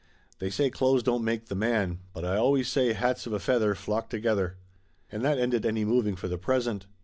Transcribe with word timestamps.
They 0.39 0.49
say 0.49 0.71
clothes 0.71 1.03
don't 1.03 1.23
make 1.23 1.45
the 1.45 1.53
man, 1.53 1.99
but 2.11 2.25
I 2.25 2.35
always 2.35 2.67
say 2.67 2.93
hats 2.93 3.27
of 3.27 3.33
a 3.33 3.39
feather 3.39 3.75
flock 3.75 4.09
together." 4.09 4.57
And 5.11 5.23
that 5.23 5.37
ended 5.37 5.63
any 5.63 5.85
moving 5.85 6.15
for 6.15 6.27
the 6.27 6.39
present. 6.39 6.87